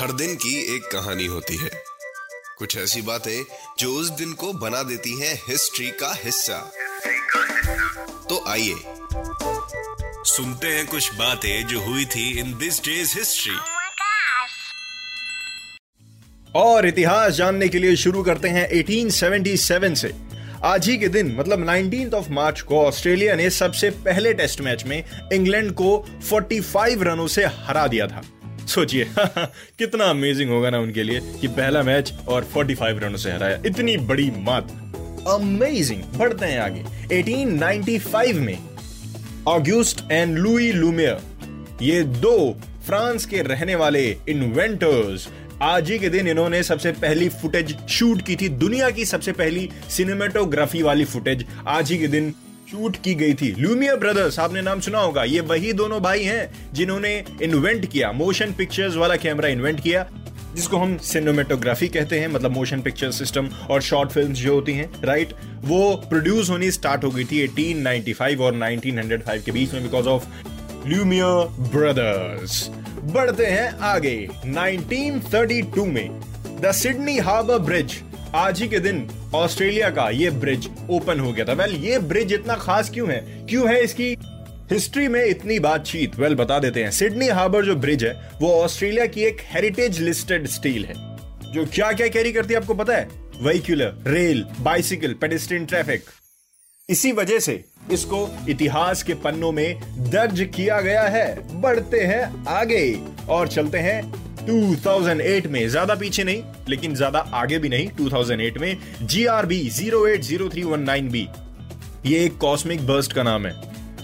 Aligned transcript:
हर 0.00 0.12
दिन 0.12 0.34
की 0.34 0.76
एक 0.76 0.82
कहानी 0.82 1.26
होती 1.26 1.56
है। 1.56 1.70
कुछ 2.58 2.76
ऐसी 2.76 3.02
बातें 3.02 3.44
जो 3.78 3.94
उस 3.94 4.08
दिन 4.08 4.32
को 4.32 4.52
बना 4.52 4.82
देती 4.82 5.20
हैं 5.20 5.42
हिस्ट्री 5.48 5.90
का 5.90 6.14
हिस्सा। 6.24 6.72
तो 8.28 8.44
आइए 8.48 8.74
सुनते 10.24 10.66
हैं 10.66 10.86
कुछ 10.86 11.14
बातें 11.14 11.66
जो 11.66 11.80
हुई 11.80 12.04
थी 12.04 12.38
इन 12.38 12.58
दिस 12.58 12.80
डेज़ 12.84 13.18
हिस्ट्री. 13.18 13.56
और 16.54 16.86
इतिहास 16.86 17.32
जानने 17.32 17.68
के 17.68 17.78
लिए 17.78 17.96
शुरू 17.96 18.22
करते 18.22 18.48
हैं 18.48 18.68
1877 18.68 19.94
से। 19.94 20.29
आज 20.64 20.88
ही 20.88 20.98
के 20.98 21.08
दिन 21.08 21.36
मतलब 21.38 21.66
19th 21.66 22.14
ऑफ़ 22.14 22.30
मार्च 22.30 22.60
को 22.60 22.78
ऑस्ट्रेलिया 22.78 23.34
ने 23.34 23.50
सबसे 23.50 23.90
पहले 23.90 24.34
टेस्ट 24.34 24.60
मैच 24.60 24.84
में 24.84 25.04
इंग्लैंड 25.32 25.72
को 25.72 26.06
45 26.32 27.02
रनों 27.02 27.26
से 27.26 27.44
हरा 27.44 27.86
दिया 27.86 28.06
था। 28.06 28.22
सोचिए, 28.66 29.06
कितना 29.78 30.04
अमेजिंग 30.04 30.50
होगा 30.50 30.70
ना 30.70 30.78
उनके 30.78 31.02
लिए 31.02 31.20
कि 31.40 31.48
पहला 31.48 31.82
मैच 31.82 32.12
और 32.28 32.48
45 32.56 33.00
रनों 33.02 33.16
से 33.16 33.32
हराया। 33.32 33.58
इतनी 33.66 33.96
बड़ी 33.96 34.32
मात। 34.38 34.70
अमेजिंग 35.28 36.02
बढ़ते 36.02 36.46
हैं 36.46 36.60
आगे। 36.60 36.84
1895 37.12 38.34
में 38.34 38.58
ऑगस्ट 39.48 40.12
एंड 40.12 40.38
लुई 40.38 40.72
लूमियर 40.72 41.20
ये 41.82 42.02
दो 42.02 42.60
फ्रांस 42.86 43.26
के 43.26 43.42
रहने 43.42 43.74
वाले 43.74 44.16
इन्वेंटर्स 44.28 45.28
आज 45.62 45.90
ही 45.90 45.98
के 45.98 46.08
दिन 46.08 46.28
इन्होंने 46.28 46.62
सबसे 46.62 46.90
पहली 46.92 47.28
फुटेज 47.28 47.76
शूट 47.88 48.22
की 48.22 48.36
थी, 48.36 48.48
दुनिया 48.48 48.88
की 48.90 49.04
सबसे 49.04 49.32
पहली 49.32 49.68
सिनेमेटोग्राफी 49.88 50.82
वाली 50.82 51.04
फुटेज। 51.04 51.44
आज 51.68 51.90
ही 51.90 51.98
के 51.98 52.06
दिन 52.06 52.30
शूट 52.70 52.96
की 52.96 53.14
गई 53.14 53.34
थी। 53.34 53.54
लूमियर 53.58 53.96
ब्रदर्स, 53.96 54.38
आपने 54.38 54.62
नाम 54.62 54.80
सुना 54.80 55.00
होगा, 55.00 55.24
ये 55.24 55.40
वही 55.40 55.72
दोनों 55.72 56.00
भाई 56.02 56.22
हैं 56.22 56.72
जिन्होंने 56.72 57.12
इन्वेंट 57.42 57.86
किया 57.86 58.12
मोशन 58.12 58.52
पिक्चर्स 58.52 58.96
वाला 58.96 59.16
कैमरा 59.16 59.48
इन्वेंट 59.48 59.82
किया, 59.82 60.08
जिसको 60.54 60.76
हम 60.76 60.96
सिनेमेटोग्राफी 60.98 61.88
कहते 61.88 62.20
हैं 62.20 62.28
मतलब 62.28 62.50
मोशन 62.50 62.80
पिक्चर 62.80 63.10
सिस्टम 63.10 63.50
और 63.70 63.82
शॉर्ट 63.82 64.10
फिल्म्स 64.10 64.38
जो 64.38 64.54
होती 64.54 64.72
हैं 64.72 64.90
राइट 65.04 65.34
वो 65.64 65.94
प्रोड्यूस 66.08 66.50
होनी 66.50 66.70
स्टार्ट 66.70 67.04
हो 67.04 67.10
गई 67.10 67.24
थी 67.24 67.46
1895 67.46 68.40
और 68.40 68.58
1905 68.58 69.44
के 69.44 69.52
बीच 69.52 69.72
में 69.74 69.82
बिकॉज़ 69.82 70.06
ऑफ़ 70.06 70.26
ल्यूमियर 70.88 71.48
ब्रदर्स। 71.74 72.70
बढ़ते 73.04 73.46
हैं 73.46 73.68
आगे। 73.78 74.16
1932 74.46 75.86
में 75.86 76.20
द 76.60 76.72
सिडनी 76.72 77.18
हार्बर 77.18 77.58
ब्रिज, 77.58 78.00
आज 78.34 78.60
ही 78.62 78.68
के 78.68 78.78
दिन 78.78 79.08
ऑस्ट्रेलिया 79.34 79.90
का 79.90 80.08
ये 80.10 80.30
ब्रिज 80.30 80.68
ओपन 80.90 81.20
हो 81.20 81.32
गया 81.32 81.44
था। 81.44 81.52
वेल, 81.52 81.74
ये 81.76 81.98
ब्रिज 81.98 82.32
इतना 82.32 82.54
खास 82.56 82.90
क्यों 82.90 83.10
है? 83.10 83.46
क्यों 83.48 83.68
है 83.68 83.82
इसकी 83.84 84.16
हिस्ट्री 84.72 85.08
में 85.08 85.24
इतनी 85.24 85.58
बातचीत? 85.58 86.18
वेल, 86.18 86.34
बता 86.34 86.58
देते 86.58 86.82
हैं। 86.84 86.90
सिडनी 86.90 87.28
हार्बर 87.28 87.64
जो 87.64 87.76
ब्रिज 87.76 88.04
है, 88.04 88.12
वो 88.40 88.52
ऑस्ट्रेलिया 88.54 89.06
की 89.06 89.22
एक 89.22 89.40
हेरिटेज 89.44 90.00
लिस्टेड 90.00 90.46
स्टील 90.46 90.84
है, 90.84 90.94
जो 91.52 91.64
क्या 91.66 91.92
क्या 91.92 92.08
कैरी 92.08 92.32
करती 92.32 92.54
है 92.54 92.60
आपको 92.60 92.74
पता 92.74 92.96
है? 92.96 93.08
Vehicular 93.42 93.94
rail 94.06 94.44
bicycle 94.60 95.12
pedestrian 95.12 95.64
traffic 95.66 96.04
इसी 96.88 97.12
वजह 97.12 97.38
से 97.38 97.64
इसको 97.92 98.28
इतिहास 98.48 99.02
के 99.02 99.14
पन्नों 99.16 99.52
में 99.52 99.80
दर्ज 100.10 100.40
किया 100.56 100.80
गया 100.80 101.02
है। 101.08 101.60
बढ़ते 101.60 102.00
हैं 102.02 102.44
आगे 102.48 102.98
और 103.28 103.48
चलते 103.48 103.78
हैं। 103.78 104.02
2008 104.46 105.46
में 105.46 105.68
ज़्यादा 105.68 105.94
पीछे 105.94 106.24
नहीं, 106.24 106.42
लेकिन 106.68 106.94
ज़्यादा 106.94 107.18
आगे 107.18 107.58
भी 107.58 107.68
नहीं। 107.68 107.88
2008 107.96 108.58
में 108.58 108.76
G 109.02 109.24
R 109.28 109.46
B 109.46 109.58
zero 109.70 110.06
eight 110.06 110.22
zero 110.22 110.48
three 110.48 110.62
one 110.62 110.80
nine 110.82 111.10
B 111.10 111.26
ये 112.06 112.24
एक 112.24 112.38
कॉस्मिक 112.38 112.86
बर्स्ट 112.86 113.12
का 113.12 113.22
नाम 113.22 113.46
है, 113.46 113.54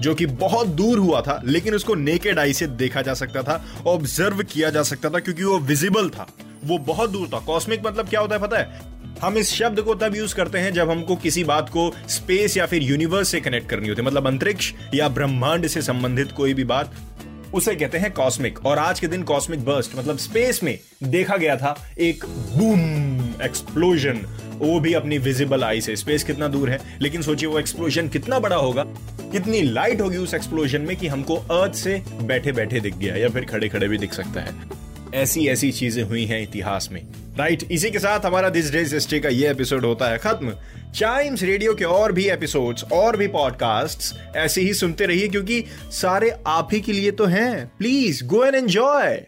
जो 0.00 0.14
कि 0.14 0.26
बहुत 0.26 0.68
दूर 0.68 0.98
हुआ 0.98 1.20
था, 1.20 1.40
लेकिन 1.44 1.74
उसको 1.74 1.94
नेकेड 1.94 2.38
आई 2.38 2.52
से 2.52 2.66
देखा 2.66 3.02
जा 3.02 3.14
सकता 3.14 3.42
था 3.42 3.64
ऑब्ज़र्व 3.86 4.42
किया 4.44 4.70
जा 4.70 4.82
सकता 4.82 5.10
था, 5.10 5.18
क्योंकि 5.18 5.44
वो 5.44 5.58
विजिबल 5.60 6.08
था। 6.08 6.26
वो 6.64 6.78
बहुत 6.80 7.10
दूर 7.10 7.28
था। 7.28 7.38
कॉस्मिक 7.46 7.86
मतलब 7.86 8.08
क्या 8.08 8.20
होता 8.20 8.34
है 8.34 8.40
पता 8.40 8.58
है? 8.58 8.92
हम 9.22 9.38
इस 9.38 9.52
शब्द 9.52 9.80
को 9.80 9.94
तब 9.94 10.16
यूज़ 10.16 10.34
करते 10.34 10.58
हैं 10.58 10.72
जब 10.72 10.90
हमको 10.90 11.16
किसी 11.16 11.44
बात 11.44 11.68
को 11.68 11.94
स्पेस 12.08 12.56
या 12.56 12.66
फिर 12.66 12.82
यूनिवर्स 12.82 13.28
से 13.28 13.40
कनेक्ट 13.40 13.68
करनी 13.68 13.88
होती 13.88 14.02
है। 14.02 14.06
मतलब 14.06 14.26
अंतरिक्ष 14.26 14.72
या 14.94 15.08
ब्रह्मांड 15.08 15.66
से 15.66 15.82
संबंधित 15.82 16.32
कोई 16.32 16.54
भी 16.54 16.64
बात, 16.64 16.94
उसे 17.54 17.74
कहते 17.74 17.98
हैं 17.98 18.12
कॉस्मिक। 18.12 18.64
और 18.66 18.78
आज 18.78 19.00
के 19.00 19.06
दिन 19.06 19.22
कॉस्मिक 19.22 19.64
बर्स्ट 19.64 19.98
मतलब 19.98 20.18
स्पेस 20.18 20.62
में 20.62 20.78
देखा 21.02 21.36
गया 21.36 21.56
था 21.56 21.88
एक 21.98 22.24
बूम 22.26 23.44
एक्सप्लोजन 23.44 24.20
वो 24.54 24.80
भी 24.80 24.92
अपनी 24.94 25.18
विजिबल 25.18 25.64
आई 25.64 25.80
से। 25.80 25.96
स्पेस 25.96 26.24
कितना 26.24 26.48
दूर 26.48 26.70
है? 26.70 26.98
लेकिन 27.00 27.22
सोचिए 27.22 27.48
वो 27.48 27.58
एक्सप्लोजन 27.58 28.08
कितना 28.08 28.38
बड़ा 28.38 28.56
होगा? 28.56 28.84
कितनी 29.32 29.62
लाइट 29.62 30.00
होगी 30.00 30.16
उस 30.16 30.34
एक्सप्लोजन 30.34 30.80
में 30.80 30.96
कि 30.96 31.06
हमको 31.06 31.36
अर्थ 31.36 31.74
से 31.74 32.02
बैठे 32.22 32.52
बैठे 32.52 32.80
दिख 32.80 32.96
गया 32.96 33.16
या 33.16 33.28
फिर 33.28 33.44
खड़े 33.44 33.68
खड़े 33.68 33.88
भी 33.88 33.98
दिख 33.98 34.12
सकता 34.12 34.40
है। 34.40 34.83
ऐसी 35.14 35.46
ऐसी 35.48 35.70
चीज़ें 35.72 36.02
हुई 36.04 36.24
हैं 36.24 36.42
इतिहास 36.42 36.88
में। 36.92 37.02
राइट 37.38 37.58
right, 37.58 37.72
इसी 37.72 37.90
के 37.90 37.98
साथ 37.98 38.20
हमारा 38.20 38.48
दिस 38.48 38.70
डेज़ 38.72 38.94
हिस्ट्री 38.94 39.20
का 39.20 39.28
ये 39.28 39.50
एपिसोड 39.50 39.84
होता 39.84 40.10
है 40.10 40.18
खत्म। 40.18 40.52
चाइम्स 40.94 41.42
रेडियो 41.42 41.74
के 41.74 41.84
और 41.84 42.12
भी 42.12 42.28
एपिसोड्स 42.28 42.84
और 42.92 43.16
भी 43.16 43.28
पॉडकास्ट्स 43.28 44.14
ऐसे 44.36 44.60
ही 44.60 44.74
सुनते 44.74 45.06
रहिए 45.06 45.28
क्योंकि 45.28 45.64
सारे 45.92 46.32
आप 46.46 46.68
ही 46.72 46.80
के 46.80 46.92
लिए 46.92 47.10
तो 47.10 47.24
हैं। 47.26 47.66
Please 47.78 48.24
go 48.24 48.44
and 48.44 48.54
enjoy 48.54 49.22